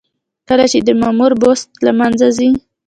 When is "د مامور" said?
0.87-1.31